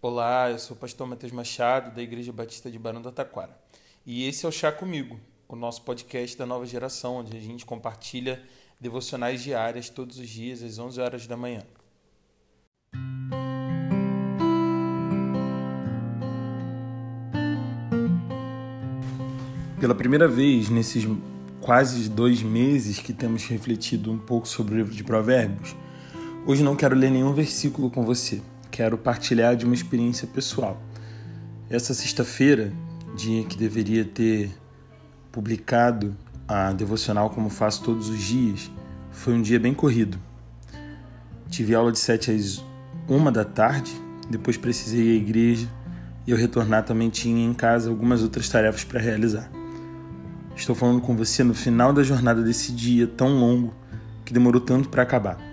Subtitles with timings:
[0.00, 3.50] Olá, eu sou o pastor Matheus Machado, da Igreja Batista de Barão do Taquara.
[4.06, 7.66] E esse é o Chá Comigo, o nosso podcast da nova geração, onde a gente
[7.66, 8.40] compartilha
[8.80, 11.64] devocionais diárias todos os dias, às 11 horas da manhã.
[19.80, 21.08] Pela primeira vez nesses
[21.60, 25.74] quase dois meses que temos refletido um pouco sobre o livro de Provérbios,
[26.46, 28.40] hoje não quero ler nenhum versículo com você,
[28.78, 30.80] quero partilhar de uma experiência pessoal.
[31.68, 32.72] Essa sexta-feira,
[33.16, 34.56] dia que deveria ter
[35.32, 36.16] publicado
[36.46, 38.70] a devocional como faço todos os dias,
[39.10, 40.16] foi um dia bem corrido.
[41.50, 42.64] Tive aula de 7 às
[43.08, 43.90] 1 da tarde,
[44.30, 45.68] depois precisei ir à igreja
[46.24, 49.50] e eu retornar também tinha em casa algumas outras tarefas para realizar.
[50.54, 53.74] Estou falando com você no final da jornada desse dia tão longo
[54.24, 55.47] que demorou tanto para acabar.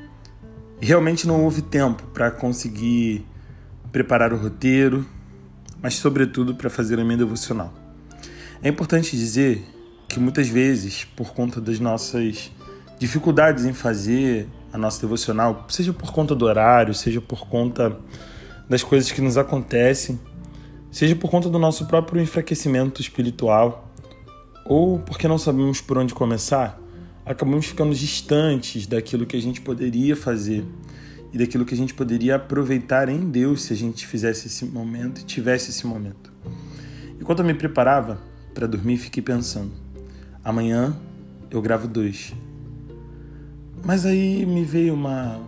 [0.80, 3.26] Realmente não houve tempo para conseguir
[3.92, 5.06] preparar o roteiro,
[5.82, 7.74] mas sobretudo para fazer a minha devocional.
[8.62, 9.66] É importante dizer
[10.08, 12.52] que muitas vezes, por conta das nossas
[13.00, 17.98] dificuldades em fazer a nossa devocional, seja por conta do horário, seja por conta
[18.70, 20.20] das coisas que nos acontecem,
[20.92, 23.94] seja por conta do nosso próprio enfraquecimento espiritual,
[24.66, 26.80] ou porque não sabemos por onde começar,
[27.26, 30.64] acabamos ficando distantes daquilo que a gente poderia fazer
[31.34, 35.22] e daquilo que a gente poderia aproveitar em Deus se a gente fizesse esse momento
[35.22, 36.32] e tivesse esse momento.
[37.20, 38.22] Enquanto eu me preparava
[38.54, 39.72] para dormir, fiquei pensando:
[40.44, 40.96] amanhã
[41.50, 42.34] eu gravo dois.
[43.84, 45.40] Mas aí me veio uma.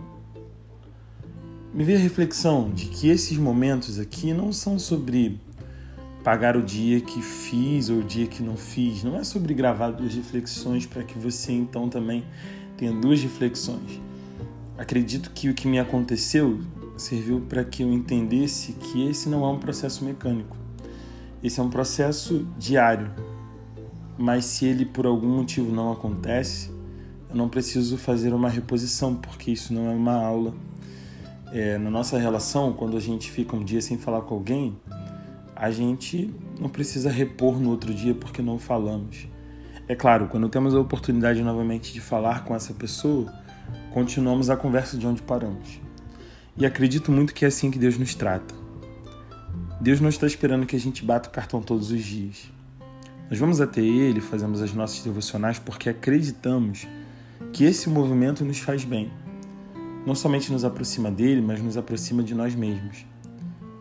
[1.72, 5.40] Me veio a reflexão de que esses momentos aqui não são sobre
[6.28, 9.02] pagar o dia que fiz ou o dia que não fiz.
[9.02, 12.22] Não é sobre gravar duas reflexões para que você então também
[12.76, 13.98] tenha duas reflexões.
[14.76, 16.60] Acredito que o que me aconteceu
[16.98, 20.54] serviu para que eu entendesse que esse não é um processo mecânico.
[21.42, 23.10] Esse é um processo diário.
[24.18, 26.70] Mas se ele por algum motivo não acontece,
[27.30, 30.52] eu não preciso fazer uma reposição, porque isso não é uma aula.
[31.50, 34.76] É, na nossa relação, quando a gente fica um dia sem falar com alguém,
[35.60, 39.26] a gente não precisa repor no outro dia porque não falamos.
[39.88, 43.32] É claro, quando temos a oportunidade novamente de falar com essa pessoa,
[43.92, 45.80] continuamos a conversa de onde paramos.
[46.56, 48.54] E acredito muito que é assim que Deus nos trata.
[49.80, 52.52] Deus não está esperando que a gente bata o cartão todos os dias.
[53.28, 56.86] Nós vamos até Ele, fazemos as nossas devocionais porque acreditamos
[57.52, 59.10] que esse movimento nos faz bem.
[60.06, 63.04] Não somente nos aproxima dele, mas nos aproxima de nós mesmos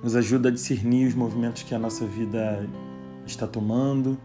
[0.02, 2.68] nos ajuda a discernir os movimentos que a nossa vida
[3.26, 4.18] está tomando,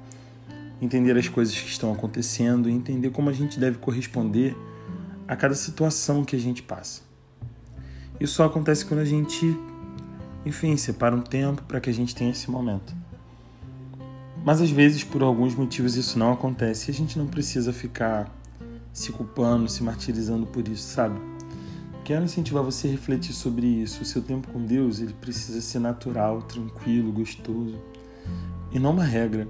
[0.80, 4.56] entender as coisas que estão acontecendo e entender como a gente deve corresponder
[5.26, 7.02] a cada situação que a gente passa.
[8.20, 9.56] Isso só acontece quando a gente,
[10.44, 12.94] enfim, separa um tempo para que a gente tenha esse momento.
[14.44, 18.30] Mas às vezes, por alguns motivos, isso não acontece e a gente não precisa ficar
[18.92, 21.18] se culpando, se martirizando por isso, sabe?
[22.04, 24.02] Quero incentivar você a refletir sobre isso.
[24.02, 27.80] O seu tempo com Deus ele precisa ser natural, tranquilo, gostoso
[28.72, 29.46] e não uma regra.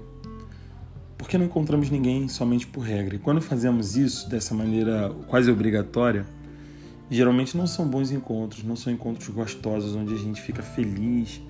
[1.17, 3.15] Porque não encontramos ninguém somente por regra.
[3.15, 6.25] E quando fazemos isso dessa maneira quase obrigatória,
[7.09, 11.41] geralmente não são bons encontros, não são encontros gostosos onde a gente fica feliz.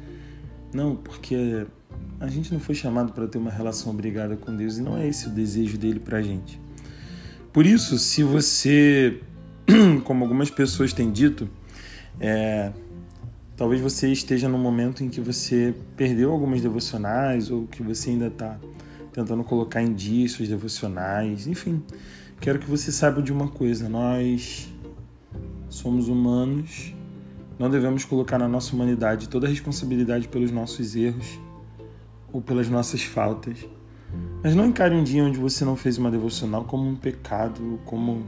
[0.73, 1.65] Não, porque
[2.19, 5.07] a gente não foi chamado para ter uma relação obrigada com Deus e não é
[5.07, 6.61] esse o desejo dele para a gente.
[7.51, 9.19] Por isso, se você
[10.03, 11.49] como algumas pessoas têm dito,
[12.19, 12.71] é,
[13.55, 18.27] talvez você esteja num momento em que você perdeu algumas devocionais ou que você ainda
[18.27, 18.59] está
[19.11, 19.81] tentando colocar
[20.27, 21.47] suas devocionais.
[21.47, 21.81] Enfim,
[22.39, 24.69] quero que você saiba de uma coisa: nós
[25.69, 26.93] somos humanos,
[27.57, 31.39] não devemos colocar na nossa humanidade toda a responsabilidade pelos nossos erros
[32.31, 33.65] ou pelas nossas faltas.
[34.43, 38.23] Mas não encare um dia onde você não fez uma devocional como um pecado, como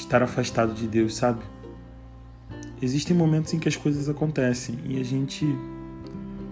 [0.00, 1.40] estar afastado de Deus, sabe?
[2.82, 5.46] Existem momentos em que as coisas acontecem e a gente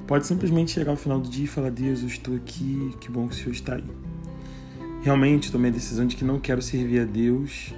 [0.07, 3.27] pode simplesmente chegar ao final do dia e falar: Deus, eu estou aqui, que bom
[3.27, 3.85] que o Senhor está aí.
[5.03, 7.75] Realmente tomei a decisão de que não quero servir a Deus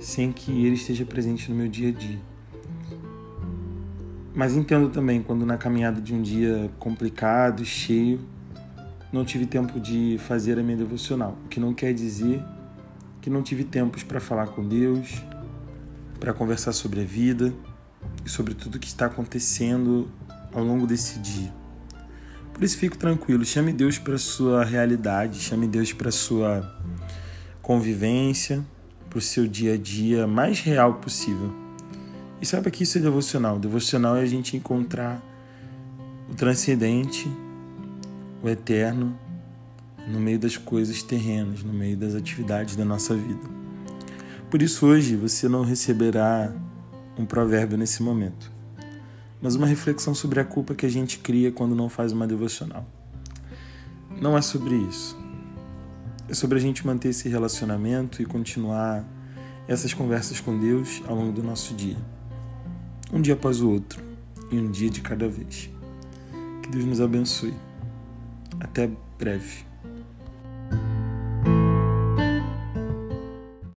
[0.00, 2.18] sem que Ele esteja presente no meu dia a dia.
[4.34, 8.20] Mas entendo também quando na caminhada de um dia complicado, cheio,
[9.12, 12.42] não tive tempo de fazer a minha devocional, o que não quer dizer
[13.20, 15.22] que não tive tempos para falar com Deus,
[16.18, 17.52] para conversar sobre a vida
[18.24, 20.10] e sobre tudo que está acontecendo
[20.52, 21.52] ao longo desse dia.
[22.52, 26.78] Por isso fico tranquilo, chame Deus para sua realidade, chame Deus para sua
[27.62, 28.64] convivência,
[29.08, 31.52] para o seu dia a dia mais real possível.
[32.40, 33.58] E saiba que isso é devocional.
[33.58, 35.22] Devocional é a gente encontrar
[36.30, 37.30] o transcendente,
[38.42, 39.18] o eterno,
[40.10, 43.48] no meio das coisas terrenas, no meio das atividades da nossa vida.
[44.50, 46.52] Por isso, hoje você não receberá
[47.16, 48.50] um provérbio nesse momento,
[49.40, 52.84] mas uma reflexão sobre a culpa que a gente cria quando não faz uma devocional.
[54.20, 55.16] Não é sobre isso.
[56.28, 59.04] É sobre a gente manter esse relacionamento e continuar
[59.68, 61.96] essas conversas com Deus ao longo do nosso dia.
[63.12, 64.02] Um dia após o outro
[64.50, 65.70] e um dia de cada vez.
[66.62, 67.54] Que Deus nos abençoe.
[68.60, 69.69] Até breve.